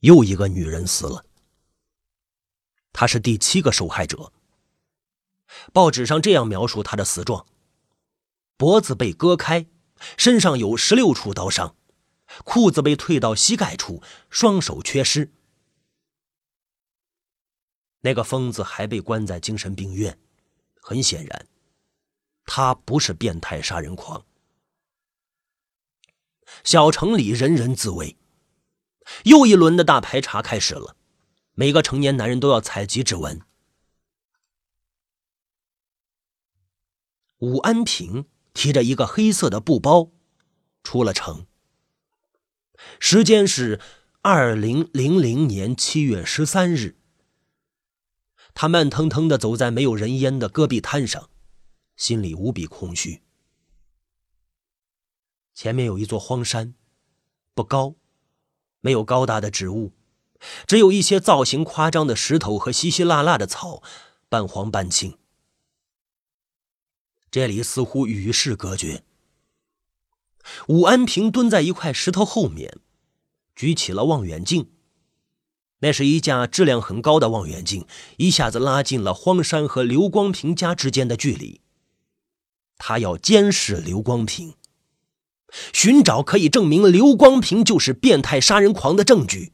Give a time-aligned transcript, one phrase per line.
[0.00, 1.26] 又一个女人死了，
[2.92, 4.32] 她是第七个受害者。
[5.72, 7.46] 报纸上这样描述她的死状：
[8.56, 9.66] 脖子被割开，
[10.16, 11.74] 身上有十六处刀伤，
[12.44, 15.32] 裤子被退到膝盖处，双手缺失。
[18.02, 20.16] 那个疯子还被关在精神病院，
[20.80, 21.48] 很显然，
[22.44, 24.24] 他不是变态杀人狂。
[26.62, 28.16] 小城里人人自危，
[29.24, 30.96] 又一轮的大排查开始了，
[31.54, 33.40] 每个成年男人都要采集指纹。
[37.38, 40.10] 武安平提着一个黑色的布包
[40.82, 41.46] 出了城，
[42.98, 43.80] 时间是
[44.22, 46.96] 二零零零年七月十三日。
[48.54, 51.30] 他慢腾腾的走在没有人烟的戈壁滩上，
[51.96, 53.22] 心里无比空虚。
[55.54, 56.74] 前面有一座荒山，
[57.54, 57.94] 不高，
[58.80, 59.92] 没有高大的植物，
[60.66, 63.82] 只有一些造型夸张的石头和稀稀拉拉的草，
[64.28, 65.18] 半黄半青。
[67.30, 69.02] 这里似乎与世隔绝。
[70.68, 72.78] 武安平蹲在一块石头后面，
[73.54, 74.70] 举起了望远镜。
[75.80, 81.60] 那是一架质量很高的望远镜，一下子拉近了荒山和刘光平家之间的距离。
[82.78, 84.54] 他要监视刘光平，
[85.72, 89.52] 寻找可以证明刘光平就是变态杀人狂的证据。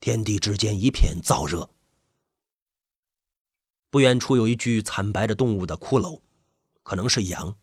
[0.00, 1.70] 天地之间一片燥热。
[3.90, 6.20] 不远处有一具惨白的动物的骷髅，
[6.82, 7.56] 可能是羊，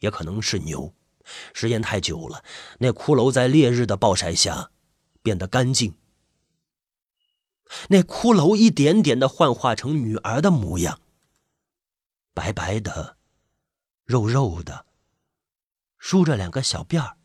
[0.00, 0.94] 也可能是牛。
[1.54, 2.44] 时间太久了，
[2.78, 4.70] 那骷髅在烈日的暴晒下
[5.22, 5.94] 变得干净。
[7.88, 11.00] 那骷髅一点点的幻化成女儿的模样，
[12.34, 13.16] 白白的，
[14.04, 14.83] 肉肉的，
[16.06, 17.16] 梳着两个小辫儿，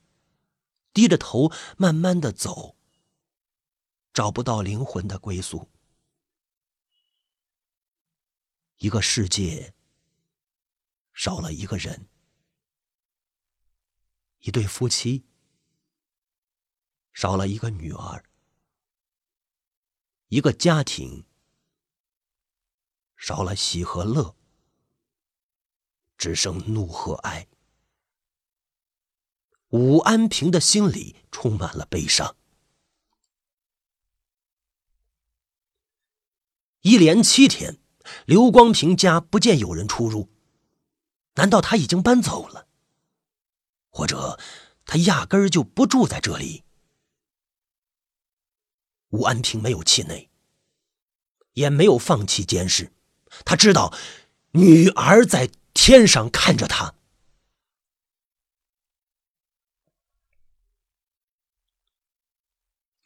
[0.94, 2.78] 低着头慢慢的走，
[4.14, 5.70] 找不到灵魂的归宿。
[8.78, 9.76] 一个世界
[11.12, 12.08] 少了一个人，
[14.40, 15.26] 一对夫妻
[17.12, 18.24] 少了一个女儿。
[20.30, 21.26] 一个家庭
[23.18, 24.38] 少了喜和乐，
[26.18, 27.46] 只剩怒和哀。
[29.70, 32.36] 武安平的心里充满了悲伤。
[36.82, 37.78] 一连七天，
[38.26, 40.30] 刘光平家不见有人出入，
[41.36, 42.68] 难道他已经搬走了？
[43.90, 44.40] 或者
[44.86, 46.64] 他压根儿就不住在这里？
[49.10, 50.30] 武安平没有气馁，
[51.54, 52.94] 也没有放弃监视。
[53.44, 53.94] 他知道，
[54.52, 56.96] 女儿在天上看着他。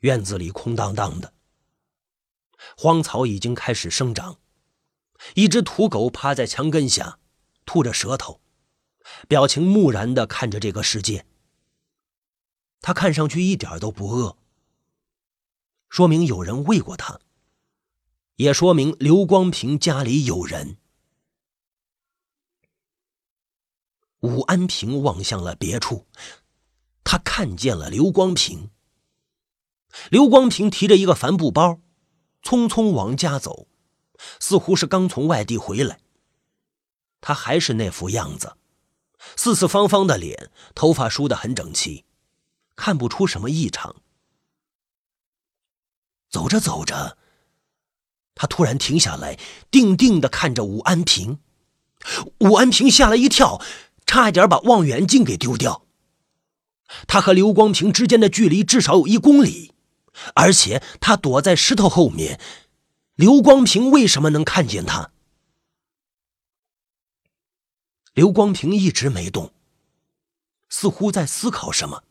[0.03, 1.33] 院子里空荡荡的，
[2.75, 4.37] 荒草已经开始生长。
[5.35, 7.19] 一只土狗趴在墙根下，
[7.65, 8.41] 吐着舌头，
[9.29, 11.25] 表情木然的看着这个世界。
[12.81, 14.37] 他看上去一点都不饿。
[15.87, 17.21] 说明有人喂过他，
[18.35, 20.77] 也说明刘光平家里有人。
[24.19, 26.05] 武安平望向了别处，
[27.05, 28.69] 他看见了刘光平。
[30.09, 31.79] 刘光平提着一个帆布包，
[32.43, 33.67] 匆匆往家走，
[34.39, 35.99] 似乎是刚从外地回来。
[37.21, 38.57] 他还是那副样子，
[39.35, 42.05] 四四方方的脸，头发梳得很整齐，
[42.75, 43.95] 看不出什么异常。
[46.29, 47.17] 走着走着，
[48.35, 49.39] 他突然停下来，
[49.69, 51.39] 定定的看着武安平。
[52.39, 53.61] 武安平吓了一跳，
[54.05, 55.85] 差点把望远镜给丢掉。
[57.07, 59.72] 他和刘光平之间的距离至少有一公里，
[60.35, 62.39] 而且他躲在石头后面。
[63.15, 65.11] 刘光平为什么能看见他？
[68.13, 69.53] 刘光平一直没动，
[70.67, 72.03] 似乎在思考什么。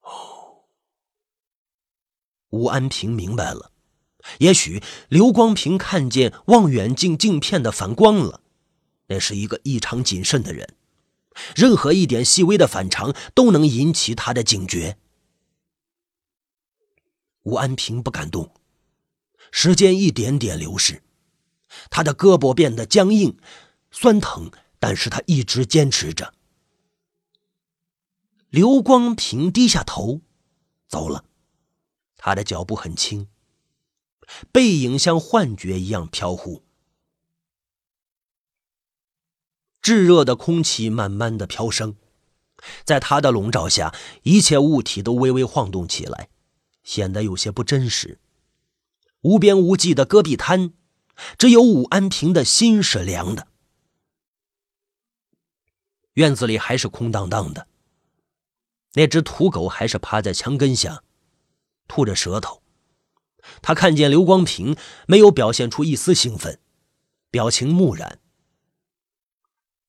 [0.00, 0.64] 哦
[2.48, 3.72] 吴安平明白了，
[4.38, 8.40] 也许刘光平看见望远镜镜片的反光了，
[9.08, 10.76] 那是一个异常谨慎的人，
[11.54, 14.98] 任何一点细微的反常都能引起他的警觉。
[17.42, 18.54] 吴安平不敢动，
[19.50, 21.02] 时间一点点流逝，
[21.90, 23.36] 他的胳膊变得僵硬、
[23.90, 26.34] 酸疼，但是他一直坚持着。
[28.48, 30.20] 刘光平低下头，
[30.86, 31.24] 走了。
[32.16, 33.26] 他的脚步很轻，
[34.52, 36.62] 背影像幻觉一样飘忽。
[39.80, 41.96] 炙热的空气慢慢的飘升，
[42.84, 43.92] 在他的笼罩下，
[44.22, 46.28] 一切物体都微微晃动起来，
[46.82, 48.18] 显得有些不真实。
[49.22, 50.72] 无边无际的戈壁滩，
[51.38, 53.48] 只有武安平的心是凉的。
[56.14, 57.68] 院子里还是空荡荡的，
[58.94, 61.04] 那只土狗还是趴在墙根下，
[61.86, 62.62] 吐着舌头。
[63.60, 64.76] 他看见刘光平，
[65.06, 66.60] 没有表现出一丝兴奋，
[67.30, 68.20] 表情木然。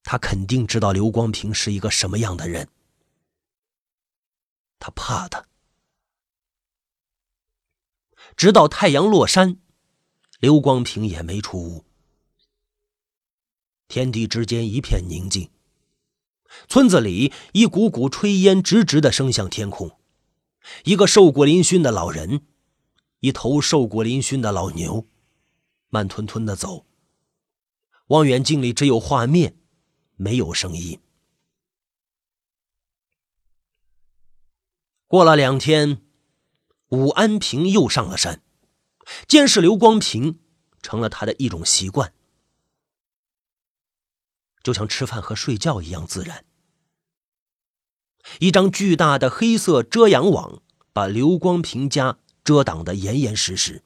[0.04, 2.68] 他肯定知道刘光平是一个什么样的人，
[4.80, 5.46] 他怕他。
[8.36, 9.58] 直到太阳落山，
[10.40, 11.86] 刘光平也没出屋。
[13.88, 15.50] 天地之间一片宁静，
[16.68, 19.98] 村子里一股股炊烟直直的升向天空，
[20.84, 22.42] 一个瘦骨嶙峋的老人。
[23.20, 25.08] 一头瘦骨嶙峋的老牛，
[25.88, 26.86] 慢吞吞的走。
[28.08, 29.56] 望远镜里只有画面，
[30.18, 31.00] 没有声音。
[35.08, 36.03] 过了两天，
[36.94, 38.44] 武安平又上了山，
[39.28, 40.40] 监视刘光平
[40.84, 42.14] 成了他的一种习惯，
[44.62, 46.46] 就像吃饭和睡觉一样自然。
[48.40, 50.62] 一张巨大的黑色遮阳网
[50.94, 52.20] 把刘光平家。
[52.44, 53.84] 遮挡的严严实实，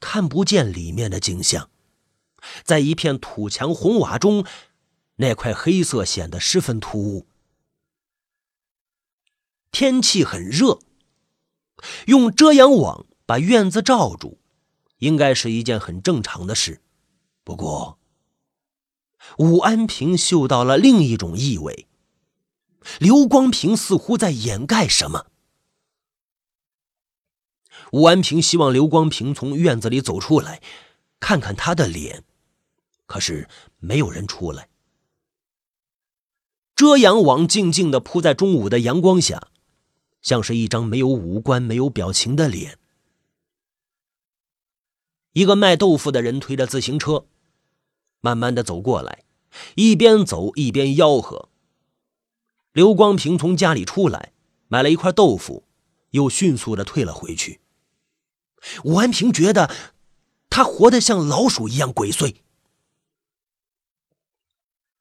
[0.00, 1.68] 看不见里面的景象。
[2.64, 4.46] 在一片土墙红瓦中，
[5.16, 7.26] 那块黑色显得十分突兀。
[9.70, 10.78] 天气很热，
[12.06, 14.38] 用遮阳网把院子罩住，
[14.98, 16.80] 应该是一件很正常的事。
[17.44, 17.98] 不过，
[19.38, 21.88] 武安平嗅到了另一种异味。
[22.98, 25.26] 刘光平似乎在掩盖什么。
[27.92, 30.60] 武安平希望刘光平从院子里走出来，
[31.20, 32.24] 看看他的脸，
[33.06, 34.68] 可是没有人出来。
[36.74, 39.48] 遮阳网静静的铺在中午的阳光下，
[40.22, 42.78] 像是一张没有五官、没有表情的脸。
[45.32, 47.26] 一个卖豆腐的人推着自行车，
[48.20, 49.24] 慢慢的走过来，
[49.74, 51.48] 一边走一边吆喝。
[52.72, 54.32] 刘光平从家里出来，
[54.68, 55.64] 买了一块豆腐，
[56.10, 57.60] 又迅速的退了回去。
[58.84, 59.74] 武安平觉得，
[60.48, 62.36] 他活得像老鼠一样鬼祟。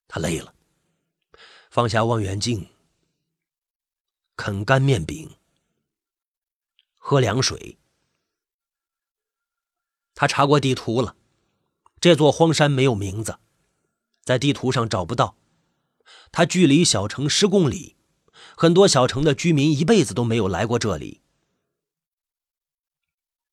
[0.08, 0.54] 他累了，
[1.70, 2.68] 放下望远镜，
[4.42, 5.30] 啃干面饼，
[6.98, 7.78] 喝凉水。
[10.16, 11.16] 他查过地图了，
[12.00, 13.38] 这座荒山没有名字，
[14.24, 15.38] 在地图上找不到。
[16.32, 17.96] 它距离小城十公里，
[18.58, 21.22] 很多小城的居民一辈子都没有来过这里。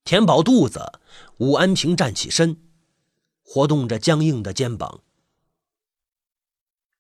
[0.05, 0.99] 填饱肚子，
[1.37, 2.63] 武安平站起身，
[3.43, 5.03] 活动着僵硬的肩膀。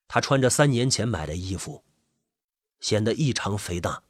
[0.06, 1.86] 他穿着三年前买的衣服，
[2.80, 4.02] 显得异常肥大，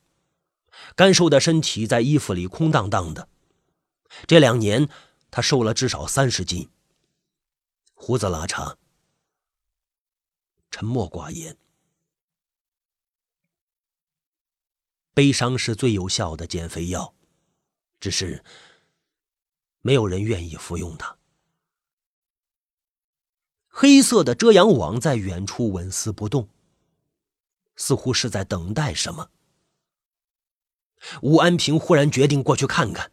[0.94, 3.28] 干瘦的身体在衣服里空荡荡的。
[4.26, 4.88] 这两年，
[5.30, 6.68] 他瘦了至少三十斤，
[7.94, 8.76] 胡子拉碴，
[10.70, 11.56] 沉默寡言。
[15.14, 17.14] 悲伤是最有效的减肥药，
[18.00, 18.44] 只是。
[19.80, 21.16] 没有人愿意服用它。
[23.68, 26.48] 黑色的遮阳网在远处纹丝不动，
[27.78, 29.30] 似乎是在等待什么。
[31.22, 33.10] 吴安平忽然决定过去看看，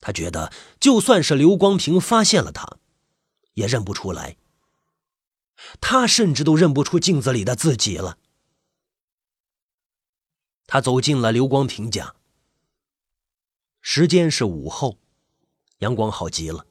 [0.00, 2.78] 他觉得就算是刘光平发现了他，
[3.52, 4.36] 也认不出来。
[5.80, 8.18] 他甚至都认不出镜子里的自己了。
[10.66, 12.16] 他走进了刘光平家，
[13.80, 14.98] 时间是午后。
[15.78, 16.66] 阳光好极了，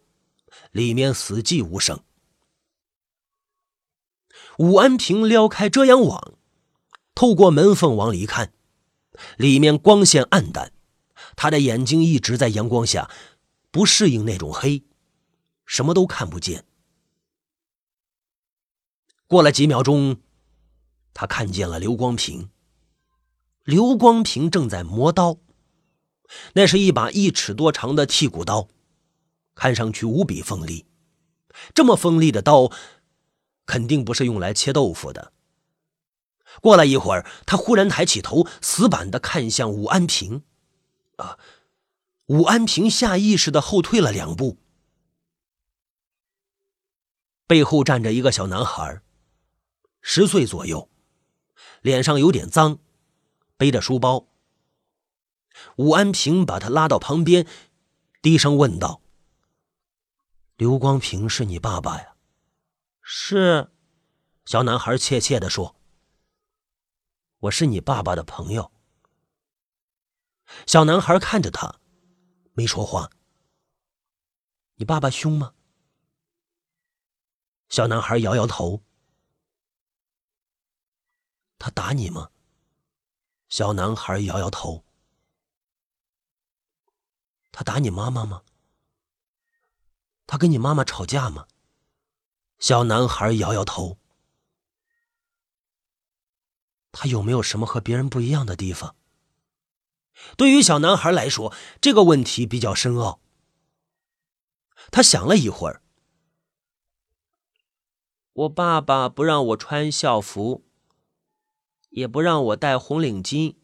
[0.72, 2.04] 里面死寂无声。
[4.58, 6.34] 武安平撩开遮阳网，
[7.16, 8.54] 透过门缝往里看，
[9.38, 10.72] 里面光线暗淡，
[11.36, 13.10] 他的眼睛一直在阳光下，
[13.72, 14.84] 不适应那种黑，
[15.66, 16.66] 什么都看不见。
[19.28, 20.18] 过了几秒钟，
[21.14, 22.50] 他看见了刘光平。
[23.64, 25.38] 刘光平正在磨刀，
[26.54, 28.68] 那是一把一尺多长的剔骨刀。
[29.56, 30.86] 看上去无比锋利，
[31.76, 32.72] 这么锋利的刀，
[33.68, 35.33] 肯定不是用来切豆腐的。
[36.62, 40.44] 过了一会儿，他忽然抬起头，死板的看向武安平。
[41.18, 41.38] 啊！
[42.28, 44.58] 武安平下意识的后退了两步，
[47.46, 49.02] 背后站着一个小男孩，
[50.02, 50.90] 十岁左右，
[51.82, 52.80] 脸上有点脏，
[53.58, 54.28] 背着书包。
[55.76, 57.46] 武安平把他拉到旁边，
[58.22, 59.02] 低声问道。
[60.56, 62.16] 刘光平是你爸爸呀？
[63.02, 63.70] 是，
[64.46, 65.76] 小男孩怯怯的说
[67.44, 68.72] ：“我是你爸爸的朋友。”
[70.66, 71.80] 小男孩看着他，
[72.54, 73.10] 没说话。
[74.76, 75.54] 你爸爸凶吗？
[77.68, 78.82] 小男孩摇摇头。
[81.58, 82.30] 他打你吗？
[83.50, 84.86] 小男孩摇摇头。
[87.52, 88.44] 他打你妈妈吗？
[90.26, 91.46] 他跟你妈妈吵架吗？
[92.60, 94.00] 小男孩摇摇头。
[96.94, 98.96] 他有没有什么和别人不一样的地方？
[100.38, 103.20] 对于小男孩来说，这个问题比较深奥。
[104.92, 105.82] 他想了一会儿。
[108.34, 110.64] 我爸爸不让我穿校服，
[111.90, 113.56] 也不让我戴红领巾。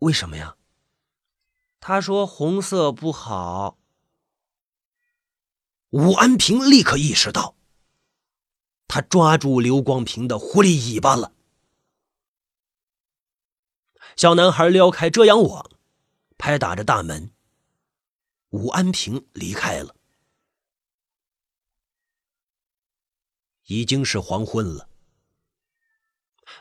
[0.00, 0.56] 为什么呀？
[1.80, 3.78] 他说红色不好。
[5.90, 7.56] 武安平立刻意识到。
[8.94, 11.32] 他抓住刘光平的狐狸尾巴了。
[14.16, 15.70] 小男孩撩开遮阳网，
[16.36, 17.32] 拍打着大门。
[18.50, 19.96] 武安平离开了。
[23.64, 24.90] 已经是黄昏了，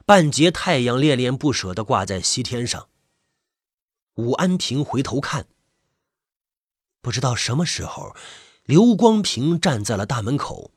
[0.05, 2.87] 半截太阳恋恋不舍的挂在西天上。
[4.13, 5.49] 武安平回头看，
[7.01, 8.15] 不知道什么时候，
[8.63, 10.71] 刘光平站在了大门口。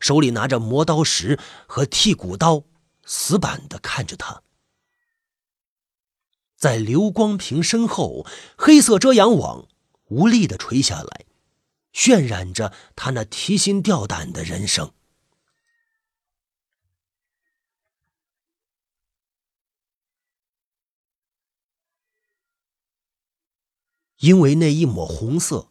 [0.00, 2.64] 手里拿着磨刀石和剔骨刀，
[3.04, 4.42] 死板的看着他。
[6.56, 8.26] 在刘光平身后，
[8.56, 9.68] 黑色遮阳网
[10.04, 11.26] 无力的垂下来，
[11.92, 14.94] 渲染着他那提心吊胆的人生。
[24.18, 25.68] 因为那一抹红色，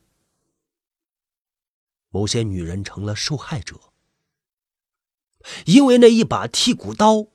[2.09, 3.92] 某些女人成了受害者。
[5.65, 7.27] 因为那一把剔骨刀，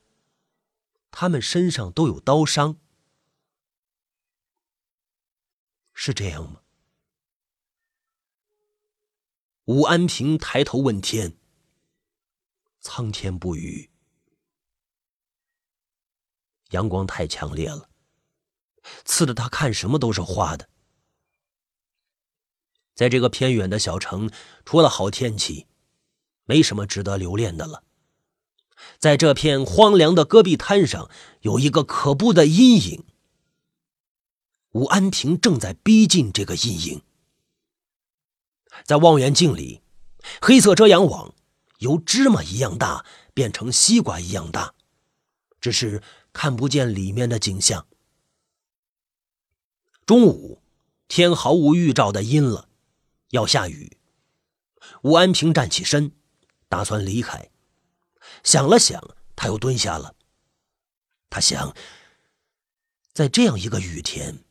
[1.11, 2.77] 他们身上都有刀伤，
[5.93, 6.61] 是这样吗？
[9.65, 11.37] 武安平抬头问天
[12.81, 13.91] ：“苍天不语，
[16.71, 17.89] 阳光太强烈了，
[19.05, 20.67] 刺得他看什么都是花的。
[22.95, 24.31] 在这个偏远的小城，
[24.65, 25.67] 除了好天气，
[26.45, 27.83] 没什么值得留恋的了。”
[28.97, 31.09] 在这片荒凉的戈壁滩上，
[31.41, 33.03] 有一个可怖的阴影。
[34.71, 37.01] 武安平正在逼近这个阴影。
[38.85, 39.81] 在望远镜里，
[40.41, 41.33] 黑色遮阳网
[41.79, 44.73] 由芝麻一样大变成西瓜一样大，
[45.59, 47.87] 只是看不见里面的景象。
[50.05, 50.61] 中午，
[51.07, 52.69] 天毫无预兆的阴了，
[53.31, 53.97] 要下雨。
[55.03, 56.11] 武安平站起身，
[56.67, 57.49] 打算离开。
[58.43, 59.01] 想了想，
[59.35, 60.15] 他又蹲下了。
[61.29, 61.75] 他想，
[63.13, 64.43] 在这样一个雨天，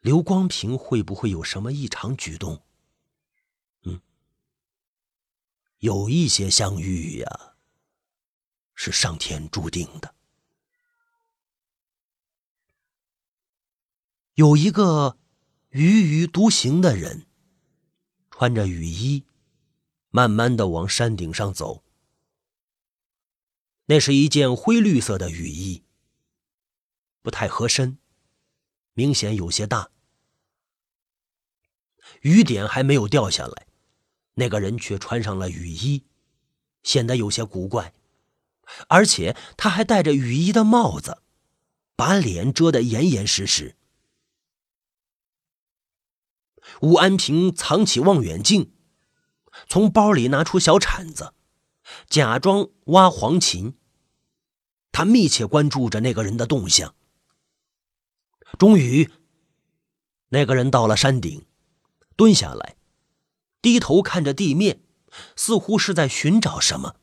[0.00, 2.62] 刘光平会不会有什么异常举动？
[3.82, 4.00] 嗯，
[5.78, 7.54] 有一些相遇呀，
[8.74, 10.14] 是上天注定的。
[14.34, 15.16] 有一个
[15.70, 17.26] 踽踽独行的人，
[18.30, 19.24] 穿着雨衣，
[20.10, 21.82] 慢慢的往山顶上走。
[23.86, 25.84] 那是一件灰绿色的雨衣，
[27.22, 27.98] 不太合身，
[28.94, 29.90] 明显有些大。
[32.22, 33.66] 雨点还没有掉下来，
[34.34, 36.04] 那个人却穿上了雨衣，
[36.82, 37.94] 显得有些古怪，
[38.88, 41.22] 而且他还戴着雨衣的帽子，
[41.94, 43.76] 把脸遮得严严实实。
[46.80, 48.72] 武安平藏起望远镜，
[49.68, 51.32] 从包里拿出小铲子。
[52.08, 53.74] 假装挖黄芩，
[54.92, 56.94] 他密切关注着那个人的动向。
[58.58, 59.10] 终于，
[60.28, 61.46] 那个人到了山顶，
[62.16, 62.76] 蹲下来，
[63.60, 64.82] 低头看着地面，
[65.34, 66.96] 似乎是在寻找什么。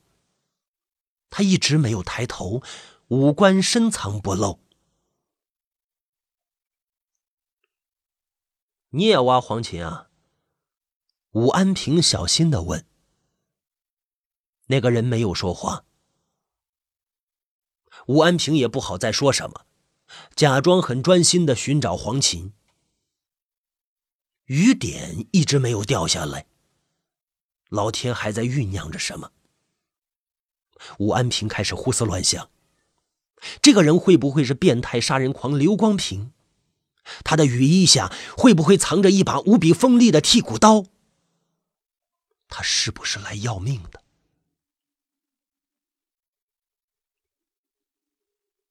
[1.30, 2.62] 他一直没有抬头，
[3.08, 4.60] 五官深藏不露。
[8.90, 10.10] 你也挖黄芩啊？
[11.32, 12.86] 武安平小心的问。
[14.68, 15.86] 那个人没有说话，
[18.08, 19.66] 吴安平也不好再说什么，
[20.36, 22.54] 假装很专心的寻找黄琴。
[24.46, 26.46] 雨点一直没有掉下来，
[27.70, 29.32] 老天还在酝酿着什么。
[31.00, 32.50] 吴安平开始胡思乱想，
[33.62, 36.34] 这个人会不会是变态杀人狂刘光平？
[37.24, 40.86] 他的雨衣下会不会藏着一把无比锋利的剔骨刀？
[42.48, 44.03] 他是不是来要命的？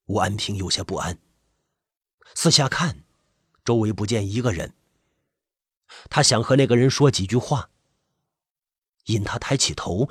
[0.06, 1.18] 武安平有些不安，
[2.34, 3.04] 四下看，
[3.64, 4.74] 周围不见一个人。
[6.10, 7.70] 他想和那个人说几句话，
[9.04, 10.08] 因他抬起头，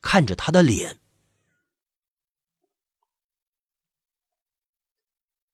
[0.00, 0.98] 看着他的脸。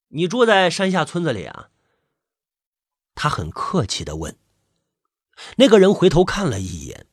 [0.08, 1.70] 你住在山下村子里啊？
[3.14, 4.38] 他很客气的问。
[5.56, 7.08] 那个人回头看了一眼，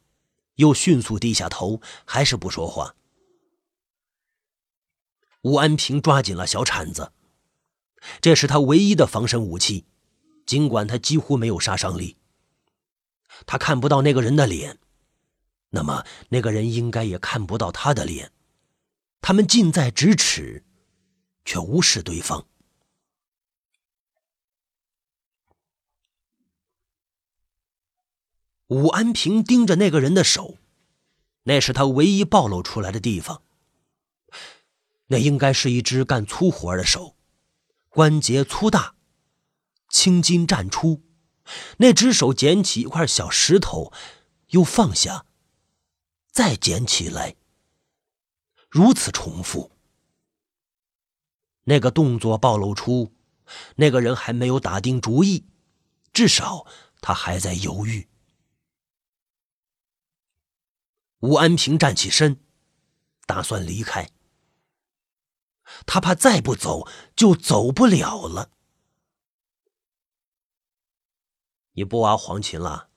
[0.56, 2.96] 又迅速低下头，还是不说话。
[5.42, 7.12] 吴安平抓紧了小铲子，
[8.22, 9.86] 这是他唯一的防身武器，
[10.46, 12.18] 尽管他几乎没有杀伤力。
[13.48, 14.78] 他看不到那个人的脸，
[15.72, 18.32] 那么那个人应该也看不到他的脸，
[19.20, 20.64] 他们近在咫尺，
[21.44, 22.46] 却无视对方。
[28.68, 30.58] 武安平盯着那个人的手，
[31.44, 33.42] 那是他唯一暴露出来的地方。
[35.12, 37.18] 那应该是一只干粗活的手，
[37.90, 38.96] 关节粗大，
[39.90, 41.04] 青筋绽出。
[41.80, 43.92] 那只手捡起一块小石头，
[44.52, 45.26] 又放下，
[46.32, 47.36] 再捡起来，
[48.70, 49.74] 如此重复。
[51.66, 53.14] 那个动作暴露出，
[53.76, 55.46] 那个人还没有打定主意，
[56.14, 56.66] 至少
[57.02, 58.08] 他还在犹豫。
[61.20, 62.40] 吴安平站起身，
[63.26, 64.10] 打算离开。
[65.86, 68.52] 他怕再不走就走不了了。
[71.74, 72.90] 你不挖黄芩了？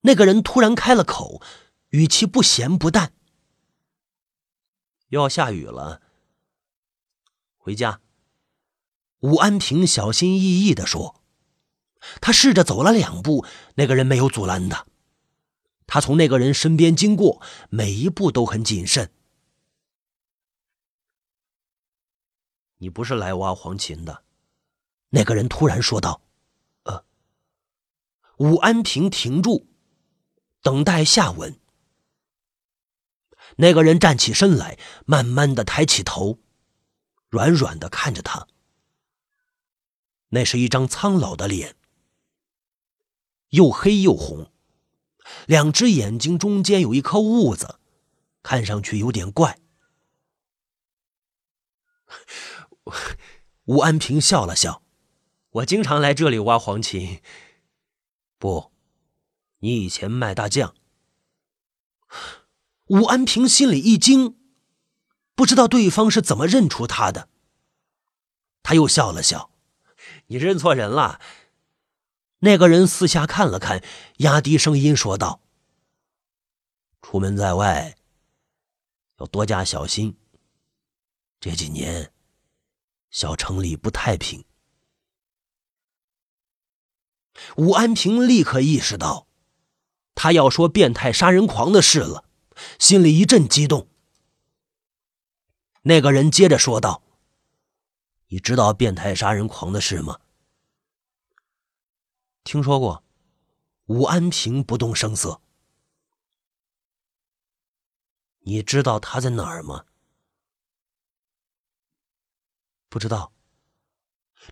[0.00, 1.40] 那个人突然开了口，
[1.90, 3.14] 语气不咸不淡。
[5.08, 6.02] 又要下雨了，
[7.56, 8.00] 回家。
[9.20, 11.22] 武安平小心翼翼的说。
[12.20, 13.46] 他试着走了两步，
[13.76, 14.84] 那个人没有阻拦他。
[15.86, 19.10] 他从那个人身边经过，每一步都很谨慎。
[22.84, 24.24] 你不是来挖黄芩的，
[25.08, 26.20] 那个人突然说道。
[26.82, 27.02] 呃
[28.36, 29.66] 武安平停住，
[30.60, 31.58] 等待下文。
[33.56, 36.38] 那个人站起身来，慢慢的抬起头，
[37.30, 38.46] 软软的看着他。
[40.28, 41.76] 那是一张苍老的脸，
[43.48, 44.52] 又黑又红，
[45.46, 47.80] 两只眼睛中间有一颗痦子，
[48.42, 49.58] 看上去有点怪。
[53.64, 54.82] 吴安平笑了笑
[55.50, 57.20] ：“我经常来这里挖黄芩。”
[58.38, 58.72] 不，
[59.60, 60.74] 你以前卖大酱。
[62.86, 64.36] 武安平心里一惊，
[65.34, 67.28] 不知道对方是怎么认出他的。
[68.62, 69.50] 他又笑了笑
[70.28, 71.20] ：“你认错人了。”
[72.40, 73.82] 那个人四下看了看，
[74.18, 75.40] 压低声音说道
[77.00, 77.96] ：“出门在外，
[79.16, 80.18] 要多加小心。
[81.40, 82.12] 这几年，
[83.14, 84.44] 小城里不太平。”
[87.56, 89.28] 武安平立刻意识到，
[90.16, 92.24] 他要说变态杀人狂的事了，
[92.80, 93.88] 心里一阵激动。
[95.82, 97.04] 那个人接着说道
[98.28, 100.18] ：“你知道变态杀人狂的事吗？”
[102.42, 103.04] 听说过。
[103.86, 105.42] 武安平不动声色。
[108.38, 109.84] 你知道他在哪儿吗？
[112.94, 113.32] 不知道。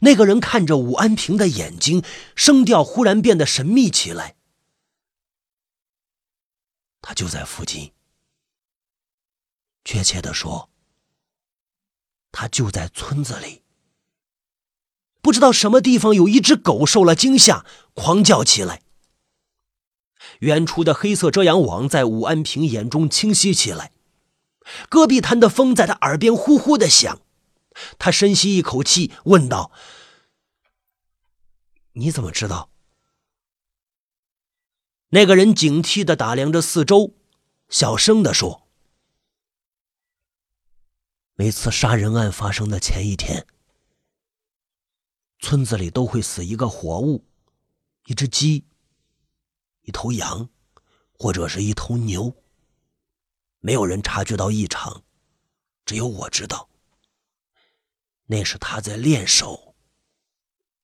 [0.00, 2.02] 那个人看着武安平的眼睛，
[2.35, 4.35] 声调忽然变得神秘起来。
[7.00, 7.92] 他就在附近，
[9.85, 10.68] 确切的说，
[12.33, 13.62] 他就在村子里。
[15.20, 18.83] 不知道什么地方有一只狗受了惊吓，狂叫起来。
[20.40, 23.92] 远处的黑色遮阳网在武安平眼中清晰起来，
[24.88, 27.21] 戈壁滩的风在他耳边呼呼的响。
[27.98, 29.72] 他深吸一口气，问道
[31.92, 32.70] ：“你怎么知道？”
[35.14, 37.14] 那个人警惕的打量着四周，
[37.68, 38.66] 小声的说
[41.37, 43.46] ：“每次杀人案发生的前一天，
[45.38, 47.26] 村子里都会死一个活物，
[48.06, 48.64] 一只鸡，
[49.82, 50.48] 一头羊，
[51.12, 52.35] 或者是一头牛。
[53.61, 55.04] 没有人察觉到异常，
[55.85, 56.68] 只有我知道。”
[58.32, 59.74] 那是他在练手，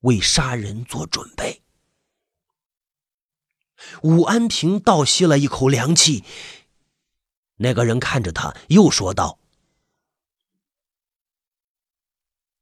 [0.01, 1.63] 为杀人做准备。
[4.03, 6.25] 武安平倒吸了一口凉气。
[7.57, 9.39] 那个人看着他，又说道：“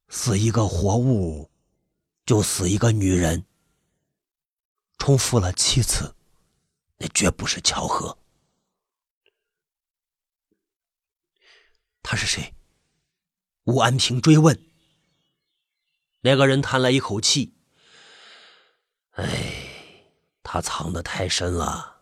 [0.07, 1.51] 死一个活物，
[2.25, 3.45] 就死一个女人。
[4.97, 6.15] 重复了七次，
[6.95, 8.17] 那绝不是巧合。
[12.01, 12.53] 他是谁？”
[13.67, 14.66] 武安平追问。
[16.21, 17.53] 那个人叹了一口气
[19.13, 19.53] ：“哎，
[20.43, 22.01] 他藏得太深了。”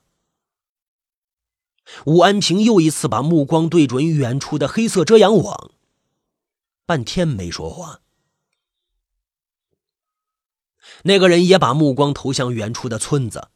[2.05, 5.71] 吴安平又一次把目光对准远处的黑色遮阳网，
[6.85, 8.01] 半天没说话。
[11.03, 13.49] 那个人也把目光投向远处的村子，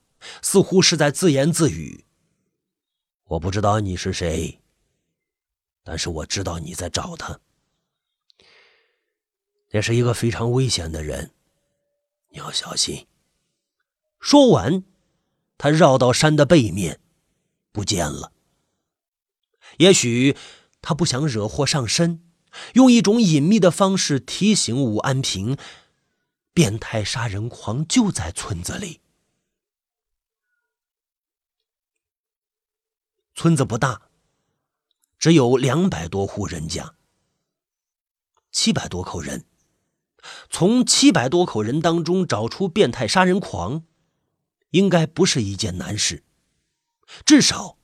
[0.43, 2.05] 似乎是在自言自语
[3.25, 4.59] ：“我不知道你是谁，
[5.83, 7.39] 但是我知道你在找他。
[9.71, 11.31] 那是一个非常危险的人，
[12.29, 13.07] 你要小心。”
[14.19, 14.83] 说完，
[15.57, 16.99] 他绕到山的背面，
[17.71, 18.33] 不见了。
[19.77, 20.35] 也许
[20.81, 22.23] 他不想惹祸上身，
[22.73, 25.57] 用一种隐秘的方式提醒武安平。
[26.51, 28.99] 变态杀人狂就在村子里。
[33.33, 34.09] 村子不大，
[35.17, 36.95] 只有两百多户人家，
[38.51, 39.45] 七百多口人。
[40.49, 43.83] 从七百多口人当中找出变态杀人狂，
[44.71, 46.23] 应该不是一件难事，
[47.25, 47.77] 至少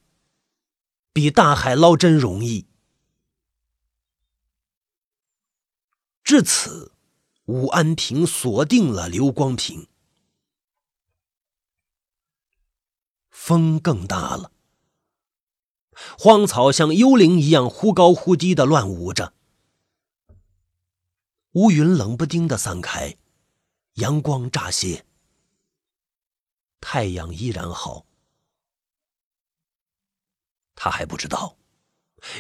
[1.14, 2.68] 比大海捞针容易。
[6.24, 6.92] 至此。
[7.48, 9.88] 武安平锁定了刘光平。
[13.30, 14.52] 风更大了，
[16.18, 19.36] 荒草像幽灵一样忽高忽低的乱舞着，
[21.56, 23.18] 乌云冷不丁的散开，
[23.94, 25.06] 阳光乍泄，
[26.82, 28.06] 太阳依然好。
[30.76, 31.58] 他还不知道，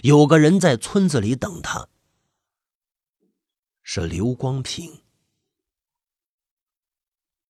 [0.03, 1.87] 有个人在村子里等他。
[3.83, 5.04] 是刘光平。